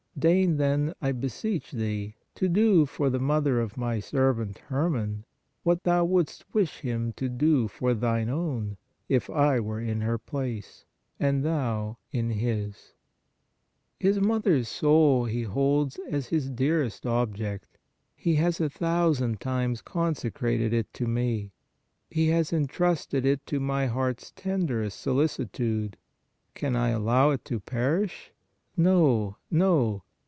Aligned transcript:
Deign 0.19 0.57
then, 0.57 0.93
I 1.01 1.13
beseech 1.13 1.71
Thee, 1.71 2.15
to 2.35 2.47
do 2.47 2.85
for 2.85 3.09
the 3.09 3.17
mother 3.19 3.59
of 3.59 3.75
my 3.75 3.99
servant 3.99 4.59
Herman, 4.59 5.25
what 5.63 5.81
Thou 5.83 6.05
wouldst 6.05 6.45
wish 6.53 6.81
him 6.81 7.11
to 7.13 7.27
do 7.27 7.67
for 7.67 7.95
Thine 7.95 8.29
own, 8.29 8.77
if 9.09 9.31
I 9.31 9.59
were 9.59 9.79
in 9.81 10.01
her 10.01 10.19
place, 10.19 10.85
and 11.19 11.43
Thou 11.43 11.97
in 12.11 12.29
his! 12.29 12.93
His 13.99 14.19
mother 14.19 14.57
s 14.57 14.69
soul 14.69 15.25
he 15.25 15.41
holds 15.41 15.97
as 16.07 16.27
his 16.27 16.51
dearest 16.51 17.07
object; 17.07 17.79
he 18.15 18.35
has 18.35 18.59
a 18.61 18.69
thousand 18.69 19.39
times 19.39 19.81
consecrated 19.81 20.71
it 20.71 20.93
to 20.95 21.07
me; 21.07 21.51
he 22.11 22.27
has 22.27 22.53
entrusted 22.53 23.25
it 23.25 23.43
to 23.47 23.59
my 23.59 23.87
heart 23.87 24.21
s 24.21 24.31
tenderest 24.35 24.99
solicitude. 24.99 25.97
Can 26.53 26.75
I 26.75 26.89
allow 26.89 27.31
it 27.31 27.43
to 27.45 27.59
perish? 27.59 28.31
No, 28.77 29.37
no! 29.49 30.03